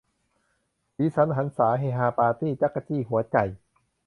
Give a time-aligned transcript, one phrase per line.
[0.95, 3.37] สีสันหรรษา เฮฮาปาร์ตี้ จั๊กจี้หัวใจ